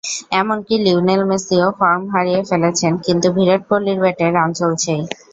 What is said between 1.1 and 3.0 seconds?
মেসিও form হারিয়ে ফেলেছেন,